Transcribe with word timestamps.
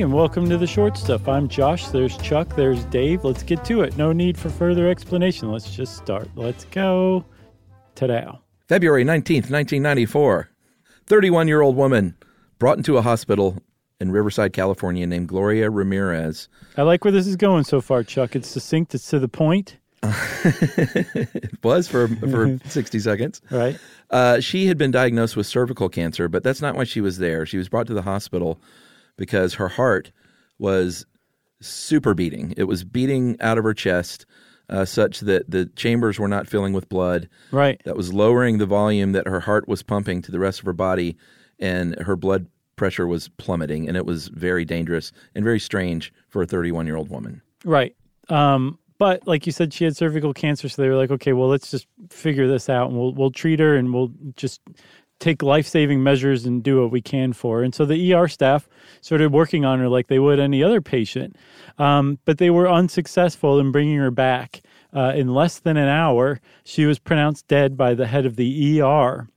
everybody, 0.00 0.12
and 0.14 0.14
welcome 0.14 0.48
to 0.48 0.56
the 0.56 0.66
short 0.66 0.96
stuff. 0.96 1.28
I'm 1.28 1.46
Josh. 1.46 1.88
There's 1.88 2.16
Chuck. 2.18 2.56
There's 2.56 2.84
Dave. 2.86 3.22
Let's 3.22 3.42
get 3.42 3.64
to 3.66 3.82
it. 3.82 3.96
No 3.98 4.12
need 4.12 4.38
for 4.38 4.48
further 4.48 4.88
explanation. 4.88 5.52
Let's 5.52 5.74
just 5.74 5.96
start. 5.96 6.28
Let's 6.36 6.64
go. 6.66 7.24
Ta-da. 7.96 8.38
February 8.66 9.04
19th, 9.04 9.50
1994. 9.50 10.48
31 11.06 11.48
year 11.48 11.60
old 11.60 11.76
woman 11.76 12.16
brought 12.58 12.78
into 12.78 12.96
a 12.96 13.02
hospital 13.02 13.58
in 14.00 14.10
Riverside, 14.10 14.54
California, 14.54 15.06
named 15.06 15.28
Gloria 15.28 15.68
Ramirez. 15.68 16.48
I 16.78 16.82
like 16.82 17.04
where 17.04 17.12
this 17.12 17.26
is 17.26 17.36
going 17.36 17.64
so 17.64 17.82
far, 17.82 18.02
Chuck. 18.02 18.34
It's 18.34 18.48
succinct, 18.48 18.94
it's 18.94 19.10
to 19.10 19.18
the 19.18 19.28
point. 19.28 19.76
it 20.02 21.62
was 21.62 21.88
for, 21.88 22.08
for 22.08 22.58
60 22.64 22.98
seconds. 23.00 23.42
Right. 23.50 23.78
Uh, 24.08 24.40
she 24.40 24.66
had 24.66 24.78
been 24.78 24.92
diagnosed 24.92 25.36
with 25.36 25.46
cervical 25.46 25.90
cancer, 25.90 26.28
but 26.28 26.42
that's 26.42 26.62
not 26.62 26.74
why 26.74 26.84
she 26.84 27.02
was 27.02 27.18
there. 27.18 27.44
She 27.44 27.58
was 27.58 27.68
brought 27.68 27.86
to 27.88 27.94
the 27.94 28.02
hospital 28.02 28.58
because 29.20 29.52
her 29.52 29.68
heart 29.68 30.10
was 30.58 31.04
super 31.60 32.14
beating. 32.14 32.54
It 32.56 32.64
was 32.64 32.84
beating 32.84 33.36
out 33.40 33.58
of 33.58 33.64
her 33.64 33.74
chest. 33.74 34.26
Uh, 34.70 34.84
such 34.84 35.18
that 35.18 35.50
the 35.50 35.66
chambers 35.74 36.16
were 36.20 36.28
not 36.28 36.46
filling 36.46 36.72
with 36.72 36.88
blood. 36.88 37.28
Right. 37.50 37.82
That 37.84 37.96
was 37.96 38.12
lowering 38.12 38.58
the 38.58 38.66
volume 38.66 39.10
that 39.12 39.26
her 39.26 39.40
heart 39.40 39.66
was 39.66 39.82
pumping 39.82 40.22
to 40.22 40.30
the 40.30 40.38
rest 40.38 40.60
of 40.60 40.64
her 40.64 40.72
body, 40.72 41.16
and 41.58 41.98
her 41.98 42.14
blood 42.14 42.46
pressure 42.76 43.08
was 43.08 43.28
plummeting, 43.30 43.88
and 43.88 43.96
it 43.96 44.06
was 44.06 44.28
very 44.28 44.64
dangerous 44.64 45.10
and 45.34 45.42
very 45.42 45.58
strange 45.58 46.12
for 46.28 46.42
a 46.42 46.46
31 46.46 46.86
year 46.86 46.94
old 46.94 47.10
woman. 47.10 47.42
Right. 47.64 47.96
Um, 48.28 48.78
but 48.96 49.26
like 49.26 49.44
you 49.44 49.50
said, 49.50 49.74
she 49.74 49.82
had 49.82 49.96
cervical 49.96 50.32
cancer, 50.32 50.68
so 50.68 50.80
they 50.80 50.88
were 50.88 50.94
like, 50.94 51.10
okay, 51.10 51.32
well, 51.32 51.48
let's 51.48 51.72
just 51.72 51.88
figure 52.08 52.46
this 52.46 52.68
out, 52.68 52.90
and 52.90 52.96
we'll 52.96 53.12
we'll 53.12 53.32
treat 53.32 53.58
her, 53.58 53.74
and 53.74 53.92
we'll 53.92 54.12
just 54.36 54.60
take 55.20 55.42
life 55.42 55.66
saving 55.66 56.02
measures 56.02 56.46
and 56.46 56.62
do 56.62 56.80
what 56.80 56.90
we 56.90 57.00
can 57.00 57.32
for. 57.32 57.62
And 57.62 57.74
so 57.74 57.84
the 57.84 58.12
ER 58.12 58.26
staff 58.26 58.68
started 59.00 59.32
working 59.32 59.64
on 59.64 59.78
her 59.78 59.88
like 59.88 60.08
they 60.08 60.18
would 60.18 60.40
any 60.40 60.62
other 60.62 60.80
patient, 60.80 61.36
um, 61.78 62.18
but 62.24 62.38
they 62.38 62.50
were 62.50 62.68
unsuccessful 62.68 63.60
in 63.60 63.70
bringing 63.70 63.98
her 63.98 64.10
back. 64.10 64.62
Uh, 64.92 65.12
in 65.14 65.32
less 65.32 65.60
than 65.60 65.76
an 65.76 65.88
hour, 65.88 66.40
she 66.64 66.84
was 66.84 66.98
pronounced 66.98 67.46
dead 67.46 67.76
by 67.76 67.94
the 67.94 68.08
head 68.08 68.26
of 68.26 68.34
the 68.34 68.82
ER. 68.82 69.28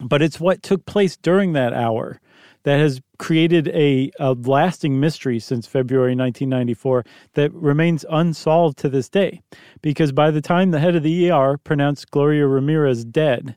But 0.00 0.22
it's 0.22 0.40
what 0.40 0.62
took 0.62 0.86
place 0.86 1.18
during 1.18 1.52
that 1.52 1.74
hour 1.74 2.18
that 2.66 2.78
has 2.78 3.00
created 3.18 3.68
a, 3.68 4.10
a, 4.18 4.32
lasting 4.32 4.98
mystery 4.98 5.38
since 5.38 5.66
February 5.66 6.16
1994 6.16 7.04
that 7.34 7.52
remains 7.52 8.04
unsolved 8.10 8.76
to 8.78 8.88
this 8.88 9.08
day. 9.08 9.40
Because 9.82 10.12
by 10.12 10.30
the 10.30 10.40
time 10.40 10.70
the 10.70 10.80
head 10.80 10.96
of 10.96 11.02
the 11.02 11.30
ER 11.30 11.58
pronounced 11.58 12.10
Gloria 12.10 12.46
Ramirez 12.46 13.04
dead, 13.04 13.54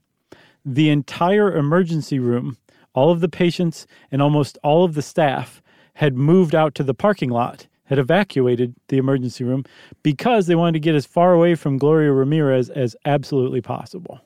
the 0.66 0.90
entire 0.90 1.56
emergency 1.56 2.20
room, 2.20 2.58
all 2.94 3.12
of 3.12 3.20
the 3.22 3.30
patients, 3.30 3.88
and 4.12 4.22
almost 4.22 4.58
all 4.64 4.84
of 4.84 4.94
the 4.94 5.02
staff 5.02 5.62
had 5.94 6.16
moved 6.16 6.56
out 6.56 6.76
to 6.76 6.84
the 6.84 6.94
parking 6.94 7.30
lot, 7.30 7.68
had 7.86 8.00
evacuated 8.00 8.74
the 8.88 8.98
emergency 8.98 9.44
room 9.44 9.64
because 10.04 10.48
they 10.48 10.56
wanted 10.56 10.74
to 10.74 10.80
get 10.80 10.96
as 10.96 11.06
far 11.06 11.34
away 11.34 11.56
from 11.56 11.78
Gloria 11.78 12.12
Ramirez 12.12 12.70
as 12.70 12.96
absolutely 13.06 13.62
possible. 13.62 14.20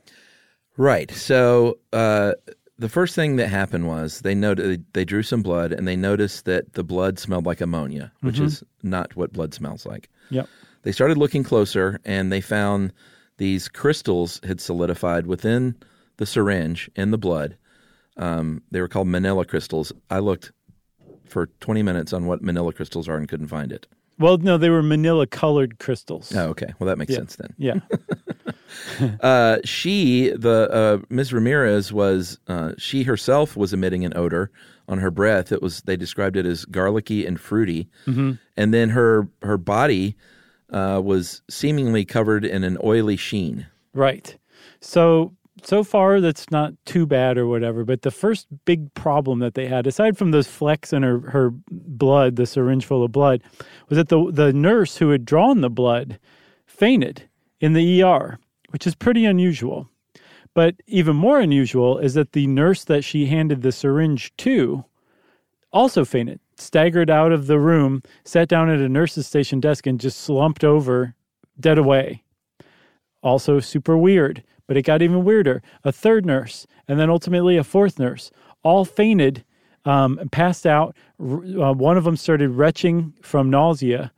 Right. 0.77 1.11
So 1.11 1.77
uh, 1.93 2.33
the 2.79 2.89
first 2.89 3.15
thing 3.15 3.35
that 3.37 3.47
happened 3.47 3.87
was 3.87 4.21
they 4.21 4.35
noted 4.35 4.83
they 4.93 5.05
drew 5.05 5.23
some 5.23 5.41
blood 5.41 5.71
and 5.71 5.87
they 5.87 5.95
noticed 5.95 6.45
that 6.45 6.73
the 6.73 6.83
blood 6.83 7.19
smelled 7.19 7.45
like 7.45 7.61
ammonia, 7.61 8.11
which 8.21 8.37
Mhm. 8.39 8.45
is 8.45 8.63
not 8.81 9.15
what 9.15 9.33
blood 9.33 9.53
smells 9.53 9.85
like. 9.85 10.09
Yep. 10.29 10.47
They 10.81 10.91
started 10.91 11.17
looking 11.17 11.43
closer 11.43 11.99
and 12.05 12.31
they 12.31 12.41
found 12.41 12.91
these 13.37 13.67
crystals 13.67 14.41
had 14.43 14.59
solidified 14.59 15.27
within 15.27 15.75
the 16.17 16.25
syringe 16.25 16.89
in 16.95 17.11
the 17.11 17.17
blood. 17.17 17.57
Um, 18.17 18.61
they 18.71 18.79
were 18.81 18.87
called 18.87 19.07
manila 19.07 19.45
crystals. 19.45 19.91
I 20.09 20.19
looked 20.19 20.51
for 21.25 21.47
20 21.61 21.81
minutes 21.83 22.13
on 22.13 22.25
what 22.27 22.41
manila 22.41 22.71
crystals 22.73 23.07
are 23.09 23.17
and 23.17 23.27
couldn't 23.27 23.47
find 23.47 23.71
it. 23.71 23.87
Well, 24.19 24.37
no, 24.37 24.57
they 24.59 24.69
were 24.69 24.83
manila 24.83 25.25
colored 25.25 25.79
crystals. 25.79 26.31
Oh, 26.35 26.49
okay. 26.49 26.73
Well, 26.79 26.87
that 26.87 26.97
makes 26.99 27.11
Yeah. 27.11 27.17
sense 27.17 27.35
then. 27.37 27.53
Yeah. 27.57 27.79
uh, 29.21 29.57
she, 29.63 30.29
the 30.29 30.69
uh, 30.71 31.05
Ms. 31.09 31.33
Ramirez, 31.33 31.91
was 31.93 32.39
uh, 32.47 32.73
she 32.77 33.03
herself 33.03 33.55
was 33.55 33.73
emitting 33.73 34.05
an 34.05 34.13
odor 34.15 34.51
on 34.87 34.97
her 34.99 35.11
breath. 35.11 35.51
It 35.51 35.61
was 35.61 35.81
they 35.81 35.95
described 35.95 36.35
it 36.37 36.45
as 36.45 36.65
garlicky 36.65 37.25
and 37.25 37.39
fruity, 37.39 37.87
Mhm. 38.05 38.39
and 38.57 38.73
then 38.73 38.89
her 38.89 39.27
her 39.41 39.57
body 39.57 40.15
uh, 40.71 41.01
was 41.03 41.41
seemingly 41.49 42.03
covered 42.05 42.43
in 42.45 42.63
an 42.63 42.77
oily 42.83 43.15
sheen. 43.15 43.67
Right. 43.93 44.35
So 44.81 45.33
so 45.61 45.83
far 45.83 46.19
that's 46.19 46.49
not 46.49 46.73
too 46.85 47.05
bad 47.05 47.37
or 47.37 47.47
whatever, 47.47 47.83
but 47.85 48.01
the 48.01 48.11
first 48.11 48.47
big 48.65 48.93
problem 48.93 49.39
that 49.39 49.53
they 49.53 49.67
had, 49.67 49.85
aside 49.85 50.17
from 50.17 50.31
those 50.31 50.47
flecks 50.47 50.91
in 50.91 51.03
her, 51.03 51.19
her 51.29 51.51
blood, 51.69 52.35
the 52.35 52.45
syringe 52.45 52.85
full 52.85 53.03
of 53.03 53.11
blood, 53.11 53.43
was 53.89 53.97
that 53.97 54.09
the 54.09 54.31
the 54.31 54.51
nurse 54.51 54.97
who 54.97 55.11
had 55.11 55.25
drawn 55.25 55.61
the 55.61 55.69
blood 55.69 56.19
fainted 56.65 57.29
in 57.59 57.73
the 57.73 58.03
ER, 58.03 58.39
which 58.71 58.87
is 58.87 58.95
pretty 58.95 59.25
unusual. 59.25 59.89
But 60.55 60.75
even 60.87 61.15
more 61.15 61.39
unusual 61.39 61.97
is 61.97 62.13
that 62.15 62.33
the 62.33 62.47
nurse 62.47 62.83
that 62.85 63.03
she 63.03 63.25
handed 63.27 63.61
the 63.61 63.71
syringe 63.71 64.35
to 64.37 64.85
also 65.71 66.05
fainted, 66.05 66.39
staggered 66.55 67.09
out 67.09 67.31
of 67.31 67.47
the 67.47 67.59
room, 67.59 68.03
sat 68.23 68.47
down 68.47 68.69
at 68.69 68.79
a 68.79 68.87
nurse's 68.87 69.27
station 69.27 69.59
desk, 69.59 69.87
and 69.87 69.99
just 69.99 70.21
slumped 70.21 70.63
over, 70.63 71.15
dead 71.59 71.77
away. 71.77 72.23
Also, 73.23 73.59
super 73.59 73.97
weird, 73.97 74.43
but 74.73 74.79
it 74.79 74.87
got 74.87 75.03
even 75.03 75.23
weirder. 75.23 75.61
A 75.83 75.91
third 75.91 76.25
nurse, 76.25 76.65
and 76.87 76.99
then 76.99 77.07
ultimately 77.07 77.57
a 77.57 77.63
fourth 77.63 77.99
nurse, 77.99 78.31
all 78.63 78.85
fainted, 78.85 79.45
um, 79.85 80.17
and 80.17 80.31
passed 80.31 80.65
out. 80.65 80.97
Uh, 81.21 81.73
one 81.73 81.95
of 81.95 82.05
them 82.05 82.17
started 82.17 82.49
retching 82.49 83.13
from 83.21 83.51
nausea, 83.51 84.11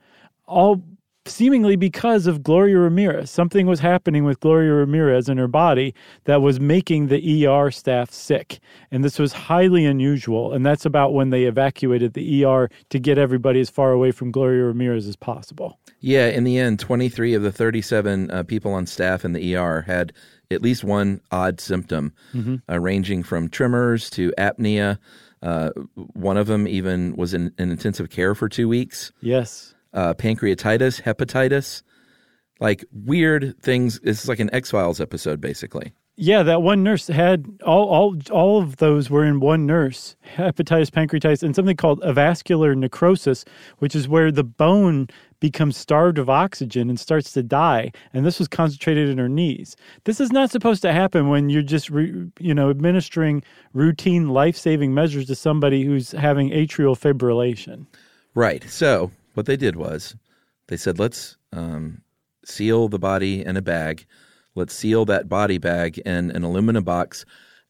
all 0.46 0.82
seemingly 1.26 1.76
because 1.76 2.26
of 2.26 2.42
Gloria 2.42 2.78
Ramirez. 2.78 3.30
Something 3.30 3.66
was 3.66 3.80
happening 3.80 4.24
with 4.24 4.40
Gloria 4.40 4.72
Ramirez 4.72 5.28
in 5.28 5.36
her 5.36 5.46
body 5.46 5.92
that 6.24 6.40
was 6.40 6.58
making 6.58 7.08
the 7.08 7.46
ER 7.46 7.70
staff 7.70 8.10
sick. 8.10 8.58
And 8.90 9.04
this 9.04 9.18
was 9.18 9.34
highly 9.34 9.84
unusual. 9.84 10.54
And 10.54 10.64
that's 10.64 10.86
about 10.86 11.12
when 11.12 11.28
they 11.28 11.44
evacuated 11.44 12.14
the 12.14 12.46
ER 12.46 12.70
to 12.88 12.98
get 12.98 13.18
everybody 13.18 13.60
as 13.60 13.68
far 13.68 13.92
away 13.92 14.10
from 14.10 14.30
Gloria 14.30 14.64
Ramirez 14.64 15.06
as 15.06 15.16
possible. 15.16 15.78
Yeah, 16.06 16.28
in 16.28 16.44
the 16.44 16.56
end, 16.58 16.78
23 16.78 17.34
of 17.34 17.42
the 17.42 17.50
37 17.50 18.30
uh, 18.30 18.42
people 18.44 18.72
on 18.72 18.86
staff 18.86 19.24
in 19.24 19.32
the 19.32 19.56
ER 19.56 19.82
had 19.82 20.12
at 20.52 20.62
least 20.62 20.84
one 20.84 21.20
odd 21.32 21.58
symptom, 21.60 22.12
Mhm. 22.32 22.62
uh, 22.70 22.78
ranging 22.78 23.24
from 23.24 23.48
tremors 23.48 24.08
to 24.10 24.32
apnea. 24.38 24.98
Uh, 25.42 25.70
one 25.94 26.36
of 26.36 26.46
them 26.46 26.68
even 26.68 27.16
was 27.16 27.34
in, 27.34 27.52
in 27.58 27.70
intensive 27.72 28.08
care 28.10 28.34
for 28.36 28.48
two 28.48 28.68
weeks. 28.68 29.10
Yes. 29.20 29.74
Uh, 29.92 30.14
pancreatitis, 30.14 31.02
hepatitis, 31.02 31.82
like 32.60 32.84
weird 32.92 33.60
things. 33.60 33.98
It's 34.04 34.28
like 34.28 34.38
an 34.38 34.50
X 34.52 34.70
Files 34.70 35.00
episode, 35.00 35.40
basically. 35.40 35.92
Yeah, 36.18 36.42
that 36.44 36.62
one 36.62 36.82
nurse 36.82 37.08
had 37.08 37.44
all 37.62 37.88
all 37.88 38.16
all 38.30 38.62
of 38.62 38.76
those 38.76 39.10
were 39.10 39.24
in 39.24 39.38
one 39.38 39.66
nurse. 39.66 40.16
Hepatitis, 40.36 40.88
pancreatitis, 40.88 41.42
and 41.42 41.54
something 41.54 41.76
called 41.76 42.00
avascular 42.00 42.74
necrosis, 42.74 43.44
which 43.78 43.94
is 43.94 44.08
where 44.08 44.32
the 44.32 44.42
bone 44.42 45.08
becomes 45.40 45.76
starved 45.76 46.16
of 46.16 46.30
oxygen 46.30 46.88
and 46.88 46.98
starts 46.98 47.32
to 47.32 47.42
die. 47.42 47.92
And 48.14 48.24
this 48.24 48.38
was 48.38 48.48
concentrated 48.48 49.10
in 49.10 49.18
her 49.18 49.28
knees. 49.28 49.76
This 50.04 50.18
is 50.18 50.32
not 50.32 50.50
supposed 50.50 50.80
to 50.82 50.92
happen 50.92 51.28
when 51.28 51.50
you're 51.50 51.60
just 51.60 51.90
re, 51.90 52.26
you 52.40 52.54
know 52.54 52.70
administering 52.70 53.42
routine 53.74 54.30
life-saving 54.30 54.94
measures 54.94 55.26
to 55.26 55.34
somebody 55.34 55.84
who's 55.84 56.12
having 56.12 56.48
atrial 56.48 56.98
fibrillation. 56.98 57.86
Right. 58.34 58.64
So 58.70 59.10
what 59.34 59.44
they 59.44 59.58
did 59.58 59.76
was 59.76 60.16
they 60.68 60.78
said, 60.78 60.98
let's 60.98 61.36
um, 61.52 62.00
seal 62.42 62.88
the 62.88 62.98
body 62.98 63.44
in 63.44 63.58
a 63.58 63.62
bag. 63.62 64.06
Let's 64.56 64.74
seal 64.74 65.04
that 65.04 65.28
body 65.28 65.58
bag 65.58 65.98
in 65.98 66.32
an 66.32 66.42
aluminum 66.42 66.82
box, 66.82 67.24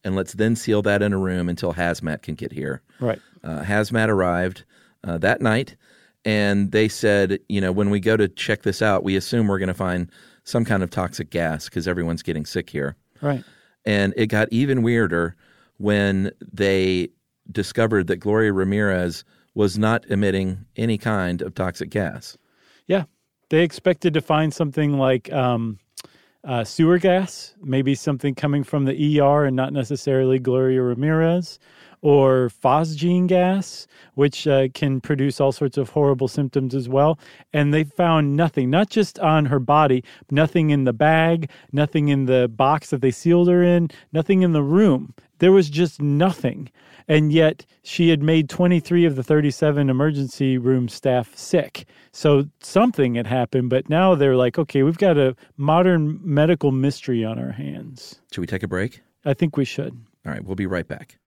and 0.04 0.16
let's 0.16 0.32
then 0.32 0.56
seal 0.56 0.80
that 0.82 1.02
in 1.02 1.12
a 1.12 1.18
room 1.18 1.48
until 1.48 1.74
hazmat 1.74 2.22
can 2.22 2.34
get 2.34 2.52
here. 2.52 2.80
Right. 3.00 3.20
Uh, 3.44 3.62
hazmat 3.62 4.08
arrived 4.08 4.64
uh, 5.04 5.18
that 5.18 5.42
night, 5.42 5.76
and 6.24 6.72
they 6.72 6.88
said, 6.88 7.38
you 7.48 7.60
know, 7.60 7.72
when 7.72 7.90
we 7.90 8.00
go 8.00 8.16
to 8.16 8.28
check 8.28 8.62
this 8.62 8.80
out, 8.80 9.04
we 9.04 9.16
assume 9.16 9.46
we're 9.48 9.58
going 9.58 9.68
to 9.68 9.74
find 9.74 10.10
some 10.44 10.64
kind 10.64 10.82
of 10.82 10.90
toxic 10.90 11.30
gas 11.30 11.66
because 11.66 11.86
everyone's 11.86 12.22
getting 12.22 12.46
sick 12.46 12.70
here. 12.70 12.96
Right. 13.20 13.44
And 13.84 14.14
it 14.16 14.28
got 14.28 14.48
even 14.52 14.82
weirder 14.82 15.36
when 15.78 16.30
they 16.52 17.10
discovered 17.50 18.06
that 18.06 18.16
Gloria 18.16 18.52
Ramirez 18.52 19.24
was 19.54 19.78
not 19.78 20.04
emitting 20.06 20.64
any 20.76 20.98
kind 20.98 21.42
of 21.42 21.54
toxic 21.54 21.90
gas. 21.90 22.36
Yeah, 22.86 23.04
they 23.48 23.62
expected 23.62 24.14
to 24.14 24.20
find 24.20 24.52
something 24.52 24.98
like 24.98 25.32
um, 25.32 25.78
uh, 26.46 26.64
sewer 26.64 26.98
gas, 26.98 27.54
maybe 27.62 27.94
something 27.94 28.34
coming 28.34 28.62
from 28.62 28.84
the 28.84 29.20
ER 29.20 29.44
and 29.44 29.56
not 29.56 29.72
necessarily 29.72 30.38
Gloria 30.38 30.80
Ramirez, 30.80 31.58
or 32.02 32.50
phosgene 32.62 33.26
gas, 33.26 33.86
which 34.14 34.46
uh, 34.46 34.68
can 34.74 35.00
produce 35.00 35.40
all 35.40 35.52
sorts 35.52 35.76
of 35.76 35.90
horrible 35.90 36.28
symptoms 36.28 36.74
as 36.74 36.88
well. 36.88 37.18
And 37.52 37.72
they 37.72 37.84
found 37.84 38.36
nothing, 38.36 38.70
not 38.70 38.90
just 38.90 39.18
on 39.18 39.46
her 39.46 39.58
body, 39.58 40.04
nothing 40.30 40.70
in 40.70 40.84
the 40.84 40.92
bag, 40.92 41.50
nothing 41.72 42.08
in 42.08 42.26
the 42.26 42.48
box 42.48 42.90
that 42.90 43.00
they 43.00 43.10
sealed 43.10 43.48
her 43.48 43.62
in, 43.62 43.88
nothing 44.12 44.42
in 44.42 44.52
the 44.52 44.62
room. 44.62 45.14
There 45.38 45.52
was 45.52 45.68
just 45.68 46.00
nothing. 46.00 46.70
And 47.08 47.32
yet 47.32 47.64
she 47.82 48.08
had 48.08 48.22
made 48.22 48.48
23 48.48 49.04
of 49.04 49.16
the 49.16 49.22
37 49.22 49.88
emergency 49.88 50.58
room 50.58 50.88
staff 50.88 51.36
sick. 51.36 51.86
So 52.12 52.46
something 52.60 53.14
had 53.14 53.26
happened, 53.26 53.70
but 53.70 53.88
now 53.88 54.14
they're 54.14 54.36
like, 54.36 54.58
okay, 54.58 54.82
we've 54.82 54.98
got 54.98 55.16
a 55.16 55.36
modern 55.56 56.18
medical 56.22 56.72
mystery 56.72 57.24
on 57.24 57.38
our 57.38 57.52
hands. 57.52 58.20
Should 58.32 58.40
we 58.40 58.46
take 58.46 58.62
a 58.62 58.68
break? 58.68 59.02
I 59.24 59.34
think 59.34 59.56
we 59.56 59.64
should. 59.64 59.92
All 60.24 60.32
right, 60.32 60.44
we'll 60.44 60.56
be 60.56 60.66
right 60.66 60.86
back. 60.88 61.18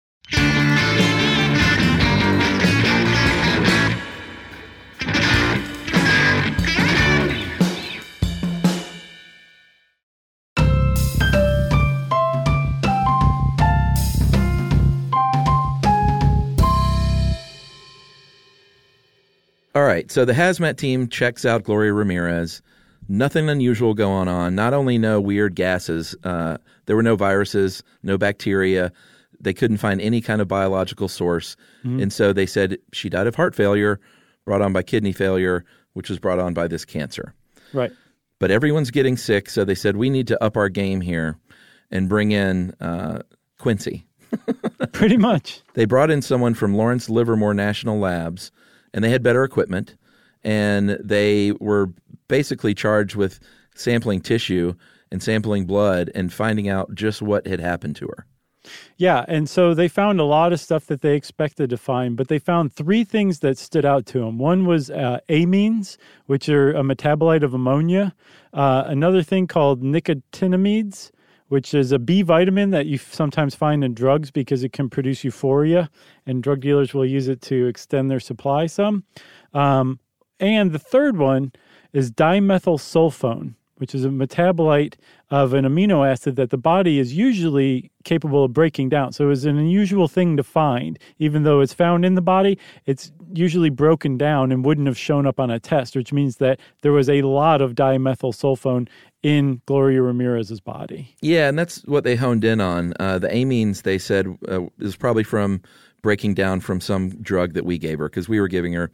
All 19.80 19.86
right, 19.86 20.12
so 20.12 20.26
the 20.26 20.34
hazmat 20.34 20.76
team 20.76 21.08
checks 21.08 21.46
out 21.46 21.64
Gloria 21.64 21.94
Ramirez. 21.94 22.62
Nothing 23.08 23.48
unusual 23.48 23.94
going 23.94 24.28
on. 24.28 24.54
Not 24.54 24.74
only 24.74 24.98
no 24.98 25.22
weird 25.22 25.56
gases, 25.56 26.14
uh, 26.26 26.58
there 26.86 26.98
were 26.98 27.04
no 27.04 27.16
viruses, 27.16 27.82
no 28.04 28.18
bacteria. 28.18 28.92
They 29.40 29.54
couldn't 29.54 29.78
find 29.78 30.02
any 30.02 30.20
kind 30.20 30.42
of 30.42 30.50
biological 30.50 31.08
source. 31.08 31.56
And 32.02 32.12
so 32.12 32.34
they 32.34 32.46
said 32.46 32.78
she 32.92 33.08
died 33.08 33.26
of 33.26 33.36
heart 33.36 33.56
failure 33.56 34.02
brought 34.44 34.62
on 34.62 34.74
by 34.74 34.84
kidney 34.84 35.14
failure, 35.14 35.64
which 35.94 36.10
was 36.10 36.20
brought 36.20 36.40
on 36.40 36.54
by 36.54 36.68
this 36.68 36.84
cancer. 36.84 37.34
Right. 37.72 37.94
But 38.38 38.52
everyone's 38.52 38.92
getting 38.92 39.16
sick, 39.16 39.50
so 39.50 39.64
they 39.64 39.76
said 39.76 39.96
we 39.96 40.10
need 40.10 40.28
to 40.28 40.44
up 40.44 40.58
our 40.58 40.68
game 40.68 41.00
here 41.00 41.38
and 41.90 42.10
bring 42.10 42.34
in 42.34 42.74
uh, 42.82 43.22
Quincy. 43.60 44.06
Pretty 44.92 45.16
much. 45.16 45.62
They 45.76 45.86
brought 45.86 46.12
in 46.12 46.22
someone 46.22 46.54
from 46.54 46.76
Lawrence 46.76 47.10
Livermore 47.10 47.54
National 47.54 47.98
Labs, 47.98 48.52
and 48.94 49.04
they 49.04 49.10
had 49.10 49.24
better 49.24 49.44
equipment, 49.44 49.96
and 50.44 50.92
they 51.04 51.52
were 51.60 51.92
basically 52.28 52.74
charged 52.74 53.16
with 53.16 53.40
sampling 53.76 54.22
tissue 54.22 54.74
and 55.12 55.24
sampling 55.24 55.66
blood 55.66 56.12
and 56.14 56.32
finding 56.32 56.70
out 56.70 56.94
just 56.94 57.22
what 57.22 57.48
had 57.48 57.60
happened 57.60 57.96
to 57.96 58.08
her. 58.08 58.26
Yeah, 58.98 59.24
and 59.28 59.50
so 59.50 59.74
they 59.74 59.88
found 59.88 60.20
a 60.20 60.26
lot 60.26 60.52
of 60.52 60.60
stuff 60.60 60.86
that 60.88 61.02
they 61.02 61.16
expected 61.16 61.70
to 61.70 61.78
find, 61.78 62.18
but 62.18 62.28
they 62.28 62.40
found 62.40 62.74
three 62.74 63.04
things 63.04 63.40
that 63.40 63.58
stood 63.58 63.86
out 63.86 64.06
to 64.08 64.20
them. 64.20 64.38
One 64.38 64.66
was 64.66 64.92
uh, 64.92 65.20
amines, 65.30 65.98
which 66.26 66.50
are 66.50 66.72
a 66.72 66.84
metabolite 66.84 67.44
of 67.44 67.54
ammonia. 67.54 68.14
Uh, 68.54 68.84
another 68.86 69.24
thing 69.24 69.48
called 69.48 69.82
nicotinamides, 69.82 71.12
which 71.50 71.74
is 71.74 71.92
a 71.92 72.00
B 72.00 72.22
vitamin 72.22 72.72
that 72.72 72.86
you 72.86 72.98
sometimes 72.98 73.54
find 73.54 73.84
in 73.84 73.94
drugs 73.94 74.32
because 74.32 74.64
it 74.64 74.72
can 74.72 74.90
produce 74.90 75.24
euphoria, 75.24 75.90
and 76.26 76.42
drug 76.42 76.62
dealers 76.62 76.94
will 76.94 77.06
use 77.06 77.28
it 77.28 77.42
to 77.44 77.68
extend 77.68 78.10
their 78.10 78.20
supply 78.20 78.66
some. 78.68 79.04
Um, 79.54 80.00
and 80.40 80.72
the 80.72 80.80
third 80.80 81.18
one 81.18 81.52
is 81.92 82.12
dimethyl 82.12 82.80
sulfone, 82.80 83.56
which 83.80 83.96
is 83.96 84.06
a 84.06 84.10
metabolite 84.10 84.96
of 85.32 85.54
an 85.54 85.66
amino 85.66 86.10
acid 86.10 86.36
that 86.36 86.50
the 86.50 86.58
body 86.58 87.00
is 87.00 87.14
usually 87.14 87.92
capable 88.04 88.44
of 88.44 88.54
breaking 88.54 88.90
down. 88.90 89.12
So 89.14 89.30
it's 89.30 89.44
an 89.44 89.58
unusual 89.58 90.08
thing 90.08 90.38
to 90.38 90.44
find. 90.44 90.98
Even 91.18 91.44
though 91.44 91.62
it's 91.62 91.74
found 91.74 92.06
in 92.06 92.16
the 92.16 92.22
body, 92.22 92.58
it's 92.86 93.12
usually 93.34 93.70
broken 93.70 94.18
down 94.18 94.52
and 94.52 94.66
wouldn't 94.66 94.88
have 94.88 94.98
shown 94.98 95.26
up 95.26 95.40
on 95.40 95.50
a 95.50 95.60
test, 95.60 95.96
which 95.96 96.12
means 96.12 96.38
that 96.38 96.60
there 96.82 96.92
was 96.92 97.10
a 97.10 97.22
lot 97.22 97.62
of 97.62 97.76
dimethyl 97.76 98.34
sulfone 98.34 98.88
in 99.22 99.62
Gloria 99.66 100.02
Ramirez's 100.02 100.62
body. 100.62 101.16
Yeah, 101.22 101.50
and 101.50 101.60
that's 101.60 101.84
what 101.86 102.04
they 102.04 102.16
honed 102.16 102.44
in 102.44 102.62
on. 102.62 102.94
Uh, 103.00 103.20
the 103.20 103.28
amines, 103.28 103.84
they 103.84 103.98
said, 103.98 104.38
uh, 104.48 104.62
is 104.80 104.96
probably 104.96 105.24
from 105.24 105.62
breaking 106.02 106.34
down 106.34 106.62
from 106.62 106.80
some 106.80 107.10
drug 107.22 107.54
that 107.54 107.66
we 107.66 107.78
gave 107.78 108.00
her 108.00 108.10
because 108.10 108.30
we 108.30 108.40
were 108.40 108.48
giving 108.48 108.74
her 108.74 108.90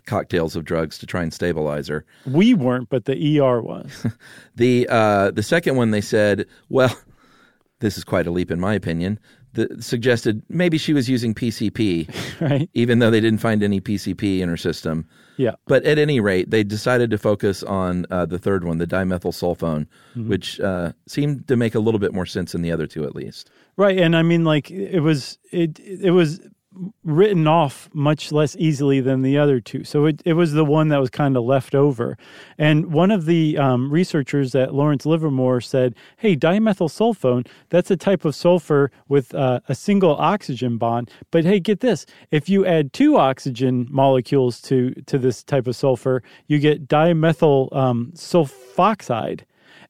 cocktails 0.00 0.56
of 0.56 0.64
drugs 0.64 0.98
to 0.98 1.06
try 1.06 1.22
and 1.22 1.32
stabilize 1.32 1.88
her. 1.88 2.04
We 2.26 2.54
weren't, 2.54 2.88
but 2.88 3.04
the 3.04 3.40
ER 3.40 3.60
was. 3.60 4.06
The 4.56 4.86
uh, 4.88 5.32
the 5.32 5.42
second 5.42 5.74
one 5.74 5.90
they 5.90 6.00
said, 6.00 6.46
well, 6.68 6.96
this 7.80 7.98
is 7.98 8.04
quite 8.04 8.28
a 8.28 8.30
leap 8.30 8.52
in 8.52 8.60
my 8.60 8.74
opinion. 8.74 9.18
The, 9.54 9.68
suggested 9.80 10.42
maybe 10.48 10.78
she 10.78 10.92
was 10.92 11.08
using 11.08 11.34
PCP, 11.34 12.40
right? 12.40 12.70
even 12.72 13.00
though 13.00 13.10
they 13.10 13.20
didn't 13.20 13.40
find 13.40 13.64
any 13.64 13.80
PCP 13.80 14.40
in 14.40 14.48
her 14.48 14.56
system. 14.56 15.08
Yeah. 15.36 15.54
But 15.66 15.84
at 15.84 15.98
any 15.98 16.20
rate, 16.20 16.50
they 16.50 16.62
decided 16.62 17.10
to 17.10 17.18
focus 17.18 17.64
on 17.64 18.06
uh, 18.10 18.26
the 18.26 18.38
third 18.38 18.62
one, 18.62 18.78
the 18.78 18.86
dimethyl 18.86 19.32
sulfone, 19.32 19.88
which 20.28 20.60
uh, 20.60 20.92
seemed 21.08 21.48
to 21.48 21.56
make 21.56 21.74
a 21.74 21.80
little 21.80 21.98
bit 21.98 22.14
more 22.14 22.26
sense 22.26 22.52
than 22.52 22.62
the 22.62 22.70
other 22.70 22.86
two, 22.86 23.04
at 23.04 23.16
least. 23.16 23.50
Right, 23.76 23.98
and 23.98 24.16
I 24.16 24.22
mean, 24.22 24.44
like 24.44 24.70
it 24.70 25.00
was 25.00 25.38
it 25.50 25.80
it 25.80 26.12
was 26.12 26.40
written 27.04 27.46
off 27.46 27.88
much 27.92 28.32
less 28.32 28.56
easily 28.56 29.00
than 29.00 29.22
the 29.22 29.38
other 29.38 29.60
two. 29.60 29.84
So 29.84 30.06
it, 30.06 30.22
it 30.24 30.34
was 30.34 30.52
the 30.52 30.64
one 30.64 30.88
that 30.88 31.00
was 31.00 31.10
kind 31.10 31.36
of 31.36 31.44
left 31.44 31.74
over. 31.74 32.16
And 32.58 32.92
one 32.92 33.10
of 33.10 33.26
the 33.26 33.56
um, 33.58 33.90
researchers 33.90 34.54
at 34.54 34.74
Lawrence 34.74 35.06
Livermore 35.06 35.60
said, 35.60 35.94
"Hey, 36.16 36.36
dimethyl 36.36 36.90
sulfone, 36.90 37.46
that's 37.68 37.90
a 37.90 37.96
type 37.96 38.24
of 38.24 38.34
sulfur 38.34 38.90
with 39.08 39.34
uh, 39.34 39.60
a 39.68 39.74
single 39.74 40.16
oxygen 40.16 40.78
bond. 40.78 41.10
But 41.30 41.44
hey, 41.44 41.60
get 41.60 41.80
this: 41.80 42.06
if 42.30 42.48
you 42.48 42.66
add 42.66 42.92
two 42.92 43.16
oxygen 43.16 43.86
molecules 43.90 44.60
to 44.62 44.92
to 45.06 45.18
this 45.18 45.42
type 45.42 45.66
of 45.66 45.76
sulfur, 45.76 46.22
you 46.46 46.58
get 46.58 46.88
dimethyl 46.88 47.74
um, 47.74 48.12
sulfoxide." 48.14 49.42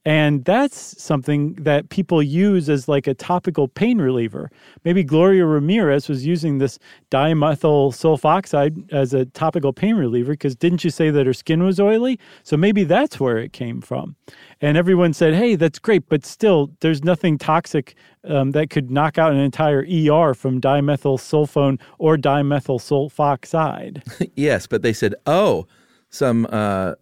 And 0.06 0.44
that's 0.44 1.02
something 1.02 1.54
that 1.54 1.88
people 1.88 2.22
use 2.22 2.68
as 2.68 2.88
like 2.88 3.06
a 3.06 3.14
topical 3.14 3.68
pain 3.68 3.98
reliever. 3.98 4.50
Maybe 4.84 5.02
Gloria 5.02 5.46
Ramirez 5.46 6.10
was 6.10 6.26
using 6.26 6.58
this 6.58 6.78
dimethyl 7.10 7.92
sulfoxide 7.92 8.92
as 8.92 9.14
a 9.14 9.24
topical 9.24 9.72
pain 9.72 9.96
reliever 9.96 10.32
because 10.32 10.54
didn't 10.56 10.84
you 10.84 10.90
say 10.90 11.10
that 11.10 11.24
her 11.26 11.32
skin 11.32 11.62
was 11.62 11.80
oily? 11.80 12.18
So 12.42 12.58
maybe 12.58 12.84
that's 12.84 13.18
where 13.18 13.38
it 13.38 13.54
came 13.54 13.80
from. 13.80 14.14
And 14.60 14.76
everyone 14.76 15.14
said, 15.14 15.34
hey, 15.34 15.54
that's 15.54 15.78
great, 15.78 16.06
but 16.08 16.26
still, 16.26 16.70
there's 16.80 17.02
nothing 17.02 17.38
toxic 17.38 17.94
um, 18.24 18.50
that 18.50 18.68
could 18.70 18.90
knock 18.90 19.16
out 19.16 19.32
an 19.32 19.38
entire 19.38 19.80
ER 19.80 20.34
from 20.34 20.60
dimethyl 20.60 21.18
sulfone 21.18 21.80
or 21.98 22.16
dimethyl 22.16 22.78
sulfoxide. 22.78 24.02
yes, 24.36 24.66
but 24.66 24.82
they 24.82 24.92
said, 24.92 25.14
oh, 25.26 25.66
some 26.10 26.46
uh, 26.50 26.94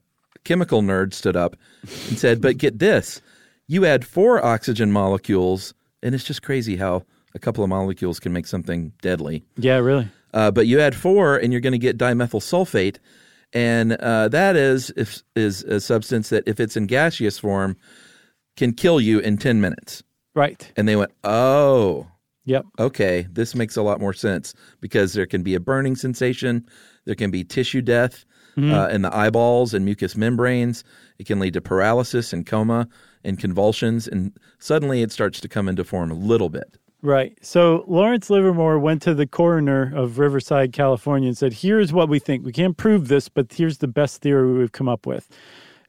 chemical 0.45 0.83
nerd 0.83 1.13
stood 1.15 1.37
up 1.37 1.57
and 1.83 2.19
said, 2.19 2.41
but 2.41 2.59
get 2.59 2.79
this, 2.79 3.21
you 3.69 3.85
add 3.87 4.05
four 4.07 4.45
oxygen 4.45 4.91
molecules, 4.93 5.75
and 6.03 6.15
it's 6.15 6.25
just 6.25 6.43
crazy 6.43 6.77
how 6.77 7.03
a 7.35 7.39
couple 7.39 7.65
of 7.65 7.71
molecules 7.71 8.21
can 8.21 8.33
make 8.33 8.47
something 8.47 8.93
deadly. 9.03 9.45
yeah, 9.57 9.77
really. 9.79 10.09
Uh, 10.35 10.51
but 10.51 10.67
you 10.67 10.81
add 10.81 10.95
four, 10.95 11.37
and 11.37 11.53
you're 11.53 11.61
going 11.61 11.73
to 11.73 11.79
get 11.79 11.99
dimethyl 11.99 12.41
sulfate, 12.41 12.97
and 13.53 13.93
uh, 13.95 14.29
that 14.29 14.57
is 14.57 14.91
if, 14.97 15.23
is 15.37 15.63
a 15.65 15.79
substance 15.79 16.31
that, 16.31 16.43
if 16.47 16.59
it's 16.59 16.75
in 16.77 16.87
gaseous 16.87 17.39
form, 17.39 17.77
can 18.57 18.73
kill 18.73 18.99
you 19.01 19.19
in 19.19 19.37
ten 19.37 19.61
minutes. 19.61 20.03
Right. 20.35 20.73
And 20.77 20.89
they 20.89 20.97
went, 20.97 21.11
oh, 21.25 22.07
Yep. 22.47 22.65
okay, 22.79 23.27
this 23.31 23.55
makes 23.55 23.77
a 23.77 23.83
lot 23.83 24.01
more 24.01 24.15
sense 24.15 24.55
because 24.81 25.13
there 25.13 25.27
can 25.27 25.43
be 25.43 25.55
a 25.55 25.61
burning 25.61 25.95
sensation, 25.97 26.67
there 27.05 27.15
can 27.15 27.31
be 27.31 27.45
tissue 27.45 27.83
death 27.83 28.25
uh, 28.57 28.89
in 28.89 29.03
the 29.03 29.15
eyeballs 29.15 29.75
and 29.75 29.85
mucous 29.85 30.17
membranes. 30.17 30.85
It 31.19 31.27
can 31.27 31.39
lead 31.39 31.55
to 31.55 31.61
paralysis 31.61 32.33
and 32.33 32.47
coma 32.47 32.89
and 33.25 33.39
convulsions, 33.39 34.09
and 34.09 34.33
suddenly 34.59 35.03
it 35.03 35.13
starts 35.13 35.41
to 35.41 35.49
come 35.49 35.69
into 35.69 35.85
form 35.85 36.11
a 36.11 36.15
little 36.15 36.49
bit. 36.49 36.79
Right. 37.03 37.37
So 37.43 37.85
Lawrence 37.89 38.31
Livermore 38.31 38.79
went 38.79 39.03
to 39.03 39.15
the 39.15 39.27
coroner 39.27 39.93
of 39.95 40.21
Riverside, 40.21 40.73
California, 40.73 41.29
and 41.29 41.37
said, 41.37 41.53
Here's 41.53 41.93
what 41.93 42.09
we 42.09 42.21
think. 42.21 42.45
We 42.45 42.53
can't 42.53 42.77
prove 42.77 43.09
this, 43.09 43.29
but 43.29 43.53
here's 43.53 43.79
the 43.79 43.89
best 43.89 44.23
theory 44.23 44.53
we've 44.53 44.71
come 44.71 44.89
up 44.89 45.05
with. 45.05 45.29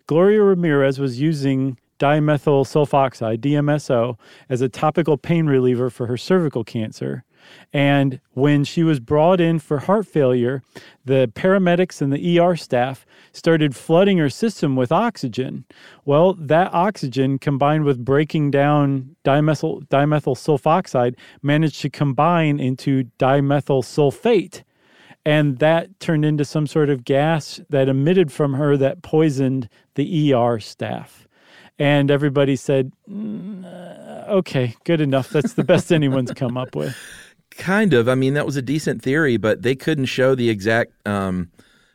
Gloria 0.08 0.42
Ramirez 0.42 1.00
was 1.00 1.22
using 1.22 1.78
dimethyl 2.00 2.66
sulfoxide, 2.66 3.38
DMSO, 3.38 4.18
as 4.50 4.62
a 4.62 4.70
topical 4.70 5.18
pain 5.18 5.46
reliever 5.46 5.92
for 5.92 6.08
her 6.08 6.18
cervical 6.18 6.64
cancer. 6.64 7.24
And 7.72 8.20
when 8.34 8.64
she 8.64 8.84
was 8.84 9.00
brought 9.00 9.42
in 9.42 9.60
for 9.60 9.80
heart 9.80 10.08
failure, 10.08 10.62
the 11.06 11.32
paramedics 11.34 12.02
and 12.02 12.14
the 12.14 12.40
ER 12.40 12.56
staff 12.56 13.06
started 13.32 13.76
flooding 13.76 14.18
her 14.20 14.30
system 14.30 14.76
with 14.76 14.92
oxygen. 14.92 15.66
Well, 16.06 16.34
that 16.36 16.74
oxygen 16.74 17.40
combined 17.40 17.84
with 17.84 18.06
breaking 18.06 18.52
down 18.52 19.16
dimethyl, 19.26 19.88
dimethyl 19.88 20.36
sulfoxide 20.36 21.16
managed 21.42 21.82
to 21.82 21.90
combine 21.90 22.60
into 22.60 23.06
dimethyl 23.20 23.84
sulfate. 23.84 24.64
And 25.26 25.60
that 25.60 26.00
turned 26.00 26.26
into 26.26 26.46
some 26.46 26.68
sort 26.68 26.90
of 26.90 27.06
gas 27.06 27.62
that 27.70 27.88
emitted 27.88 28.32
from 28.32 28.54
her 28.54 28.76
that 28.78 29.02
poisoned 29.02 29.70
the 29.96 30.34
ER 30.34 30.60
staff. 30.60 31.28
And 31.80 32.12
everybody 32.12 32.56
said, 32.56 32.92
"Mm, 33.10 33.66
uh, 33.66 34.32
okay, 34.32 34.76
good 34.84 35.02
enough. 35.02 35.30
That's 35.30 35.54
the 35.54 35.64
best 35.64 35.92
anyone's 35.92 36.32
come 36.32 36.58
up 36.58 36.76
with. 36.76 36.96
Kind 37.58 37.94
of. 37.94 38.10
I 38.10 38.16
mean, 38.16 38.34
that 38.34 38.46
was 38.46 38.56
a 38.56 38.62
decent 38.62 39.02
theory, 39.02 39.38
but 39.38 39.62
they 39.62 39.76
couldn't 39.76 40.06
show 40.06 40.36
the 40.36 40.50
exact 40.50 40.92
um, 41.08 41.50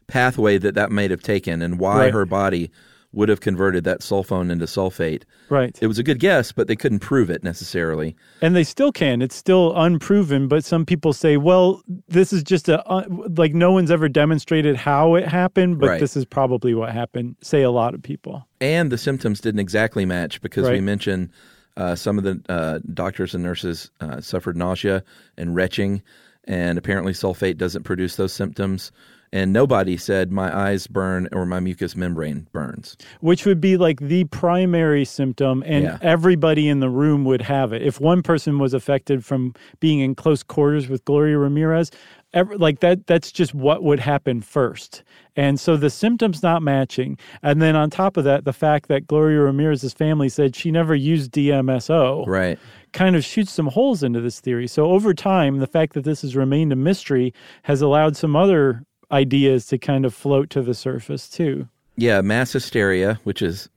pathway 0.07 0.59
that 0.59 0.75
that 0.75 0.91
might 0.91 1.11
have 1.11 1.23
taken 1.23 1.63
and 1.63 1.79
why 1.79 1.99
Right. 2.05 2.13
her 2.15 2.25
body 2.27 2.71
would 3.13 3.31
have 3.31 3.41
converted 3.41 3.85
that 3.85 4.01
sulfone 4.01 4.51
into 4.51 4.67
sulfate. 4.67 5.23
Right. 5.49 5.77
It 5.81 5.87
was 5.87 5.99
a 5.99 6.03
good 6.03 6.19
guess, 6.19 6.53
but 6.53 6.69
they 6.69 6.77
couldn't 6.77 6.99
prove 6.99 7.31
it 7.31 7.43
necessarily. 7.43 8.15
And 8.43 8.55
they 8.55 8.65
still 8.65 8.93
can. 8.93 9.23
It's 9.23 9.35
still 9.35 9.75
unproven, 9.75 10.47
but 10.47 10.63
some 10.63 10.85
people 10.85 11.15
say, 11.15 11.39
well, 11.39 11.83
this 12.07 12.35
is 12.35 12.43
just 12.43 12.69
a, 12.69 12.87
uh, 12.87 13.05
like, 13.39 13.55
no 13.55 13.73
one's 13.73 13.91
ever 13.91 14.11
demonstrated 14.11 14.77
how 14.77 15.15
it 15.15 15.27
happened, 15.27 15.79
but 15.81 15.89
Right. 15.89 16.01
this 16.01 16.19
is 16.19 16.27
probably 16.27 16.75
what 16.75 16.93
happened, 16.93 17.37
say 17.41 17.63
a 17.63 17.71
lot 17.71 17.95
of 17.95 18.03
people. 18.03 18.47
And 18.61 18.93
the 18.93 18.99
symptoms 18.99 19.41
didn't 19.41 19.61
exactly 19.61 20.05
match 20.05 20.43
because 20.43 20.69
we 20.69 20.81
mentioned 20.81 21.31
uh, 21.79 21.95
some 21.95 22.19
of 22.19 22.25
the 22.25 22.41
uh, 22.51 22.81
doctors 22.93 23.35
and 23.35 23.43
nurses 23.43 23.91
uh, 24.01 24.21
suffered 24.21 24.57
nausea 24.57 25.03
and 25.39 25.55
retching, 25.55 26.03
and 26.45 26.77
apparently 26.77 27.13
sulfate 27.13 27.57
doesn't 27.57 27.85
produce 27.85 28.17
those 28.17 28.33
symptoms. 28.35 28.93
And 29.31 29.53
nobody 29.53 29.99
said 29.99 30.33
my 30.33 30.57
eyes 30.57 30.87
burn 30.87 31.29
or 31.33 31.45
my 31.45 31.61
mucous 31.61 31.95
membrane 31.95 32.47
burns. 32.51 32.97
Which 33.21 33.45
would 33.45 33.61
be 33.61 33.77
like 33.77 34.01
the 34.01 34.25
primary 34.25 35.05
symptom, 35.05 35.63
and 35.67 35.85
Yeah. 35.85 35.99
everybody 36.01 36.67
in 36.67 36.81
the 36.81 36.89
room 36.89 37.27
would 37.27 37.43
have 37.43 37.75
it. 37.75 37.83
If 37.83 38.01
one 38.01 38.23
person 38.23 38.59
was 38.59 38.73
affected 38.73 39.27
from 39.27 39.53
being 39.81 40.01
in 40.01 40.15
close 40.15 40.43
quarters 40.43 40.89
with 40.89 41.05
Gloria 41.05 41.37
Ramirez, 41.37 41.91
ev 42.35 42.51
like 42.53 42.81
that, 42.81 43.07
that's 43.07 43.33
just 43.33 43.55
what 43.55 43.83
would 43.83 44.01
happen 44.01 44.41
first. 44.41 45.03
And 45.37 45.59
so 45.61 45.77
the 45.77 45.91
symptoms 45.91 46.43
not 46.43 46.63
matching. 46.63 47.17
And 47.43 47.63
then 47.63 47.77
on 47.77 47.91
top 47.91 48.17
of 48.17 48.25
that, 48.25 48.45
the 48.45 48.53
fact 48.53 48.89
that 48.89 49.07
Gloria 49.07 49.41
Ramirez's 49.41 49.93
family 49.93 50.29
said 50.29 50.57
she 50.57 50.71
never 50.71 50.95
used 50.95 51.33
DMSO. 51.33 52.27
Right. 52.27 52.59
kind 52.93 53.17
of 53.17 53.25
shoots 53.25 53.53
some 53.53 53.67
holes 53.67 54.03
into 54.03 54.21
this 54.21 54.41
theory. 54.41 54.67
So 54.67 54.91
over 54.91 55.15
time, 55.15 55.59
the 55.59 55.67
fact 55.67 55.95
that 55.95 56.05
this 56.05 56.23
has 56.23 56.35
remained 56.37 56.73
a 56.73 56.77
mystery 56.77 57.33
has 57.63 57.83
allowed 57.83 58.17
some 58.17 58.35
other 58.37 58.83
ideas 59.11 59.67
to 59.67 59.79
kind 59.79 60.05
of 60.05 60.15
float 60.15 60.51
to 60.51 60.63
the 60.63 60.75
surface 60.75 61.29
too. 61.29 61.69
Yeah, 61.97 62.21
mass 62.21 62.53
hysteria, 62.53 63.19
which 63.25 63.43
is, 63.43 63.69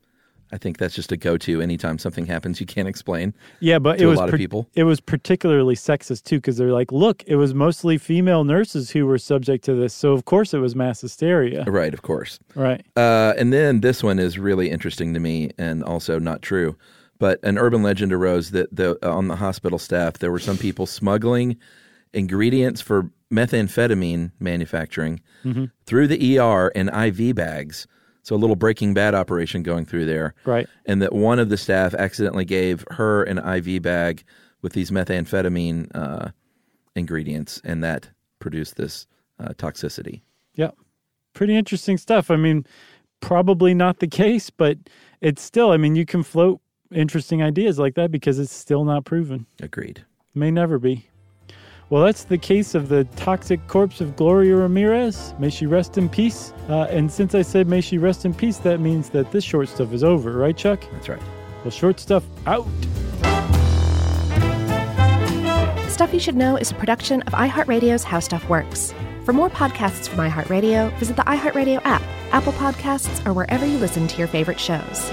I 0.52 0.58
think 0.58 0.78
that's 0.78 0.96
just 0.96 1.12
a 1.12 1.18
go-to 1.18 1.62
anytime 1.62 1.98
something 1.98 2.26
happens 2.26 2.60
you 2.60 2.66
can't 2.66 2.88
explain. 2.88 3.34
Yeah, 3.60 3.80
but 3.80 3.98
To 3.98 4.04
it 4.04 4.06
a 4.08 4.10
was 4.10 4.20
lot 4.20 4.30
of 4.30 4.36
people. 4.36 4.68
It 4.74 4.84
was 4.84 5.00
particularly 5.00 5.76
sexist 5.76 6.24
too 6.24 6.38
because 6.38 6.58
they're 6.58 6.74
like, 6.74 6.92
look, 6.92 7.24
it 7.26 7.36
was 7.38 7.54
mostly 7.54 7.98
female 7.98 8.44
nurses 8.44 8.92
who 8.92 9.06
were 9.06 9.18
subject 9.18 9.64
to 9.66 9.76
this, 9.76 9.94
so 9.94 10.12
of 10.12 10.26
course 10.26 10.54
it 10.54 10.60
was 10.60 10.76
mass 10.76 11.02
hysteria. 11.02 11.64
Right, 11.66 11.94
of 11.94 12.02
course. 12.02 12.40
Right. 12.56 12.86
Uh, 12.96 13.34
and 13.38 13.54
then 13.54 13.82
this 13.82 14.04
one 14.04 14.20
is 14.20 14.38
really 14.38 14.70
interesting 14.70 15.14
to 15.14 15.20
me 15.20 15.52
and 15.58 15.84
also 15.84 16.20
not 16.20 16.42
true. 16.42 16.76
But 17.20 17.40
an 17.44 17.58
urban 17.58 17.84
legend 17.84 18.12
arose 18.12 18.50
that 18.52 18.76
the, 18.76 18.98
uh, 19.06 19.16
on 19.16 19.28
the 19.28 19.36
hospital 19.36 19.78
staff 19.78 20.18
there 20.18 20.32
were 20.32 20.40
some 20.40 20.58
people 20.58 20.86
smuggling 20.86 21.58
ingredients 22.14 22.82
for 22.82 23.12
methamphetamine 23.32 24.32
manufacturing 24.40 25.22
through 25.86 26.08
the 26.08 26.40
ER 26.40 26.68
in 26.70 26.90
IV 26.90 27.36
bags. 27.36 27.88
So 28.24 28.36
a 28.36 28.38
little 28.38 28.56
Breaking 28.56 28.94
Bad 28.94 29.16
operation 29.16 29.64
going 29.64 29.86
through 29.86 30.06
there. 30.06 30.36
Right. 30.46 30.68
And 30.86 31.02
that 31.02 31.14
one 31.14 31.40
of 31.40 31.50
the 31.50 31.58
staff 31.58 31.94
accidentally 31.94 32.46
gave 32.46 32.86
her 32.92 33.24
an 33.24 33.38
IV 33.40 33.82
bag 33.82 34.24
with 34.62 34.74
these 34.74 34.92
methamphetamine 34.92 35.90
uh, 35.96 36.30
ingredients, 36.96 37.62
and 37.64 37.84
that 37.84 38.10
produced 38.40 38.76
this 38.76 39.08
uh, 39.40 39.50
toxicity. 39.58 40.22
Yeah. 40.56 40.72
Pretty 41.34 41.56
interesting 41.56 41.98
stuff. 41.98 42.30
I 42.30 42.36
mean, 42.36 42.66
probably 43.22 43.74
not 43.74 44.00
the 44.00 44.08
case, 44.08 44.50
but 44.50 44.78
it's 45.22 45.42
still, 45.42 45.72
I 45.72 45.78
mean, 45.78 45.96
you 45.96 46.06
can 46.06 46.24
float 46.24 46.62
interesting 46.92 47.42
ideas 47.42 47.80
like 47.80 47.96
that 47.96 48.12
because 48.12 48.38
it's 48.38 48.54
still 48.54 48.84
not 48.84 49.06
proven. 49.06 49.46
Agreed. 49.62 50.06
May 50.34 50.52
never 50.52 50.78
be. 50.78 51.08
Well, 51.92 52.06
that's 52.06 52.24
the 52.24 52.38
case 52.38 52.74
of 52.74 52.88
the 52.88 53.04
toxic 53.18 53.68
corpse 53.68 54.00
of 54.00 54.16
Gloria 54.16 54.56
Ramirez. 54.56 55.34
May 55.40 55.50
she 55.50 55.66
rest 55.66 55.98
in 55.98 56.08
peace. 56.08 56.54
Uh, 56.70 56.88
and 56.90 57.12
since 57.12 57.36
I 57.36 57.42
said 57.42 57.68
may 57.68 57.82
she 57.82 57.98
rest 57.98 58.24
in 58.24 58.34
peace, 58.34 58.60
that 58.60 58.80
means 58.80 59.10
that 59.10 59.34
this 59.34 59.44
short 59.44 59.68
stuff 59.68 59.92
is 59.92 60.02
over, 60.02 60.32
right, 60.32 60.56
Chuck? 60.56 60.82
That's 60.94 61.10
right. 61.10 61.22
Well, 61.66 61.72
short 61.72 62.00
stuff 62.00 62.24
out. 62.48 62.66
Stuff 65.90 66.14
You 66.14 66.20
Should 66.22 66.38
Know 66.38 66.56
is 66.56 66.72
a 66.72 66.76
production 66.76 67.24
of 67.24 67.34
iHeartRadio's 67.34 68.06
How 68.06 68.22
Stuff 68.22 68.48
Works. 68.48 68.94
For 69.26 69.34
more 69.34 69.50
podcasts 69.50 70.08
from 70.08 70.20
iHeartRadio, 70.20 70.98
visit 70.98 71.18
the 71.18 71.24
iHeartRadio 71.24 71.82
app, 71.84 72.02
Apple 72.32 72.54
Podcasts, 72.54 73.28
or 73.28 73.34
wherever 73.34 73.66
you 73.66 73.78
listen 73.80 74.08
to 74.08 74.18
your 74.18 74.30
favorite 74.30 74.62
shows. 74.62 75.12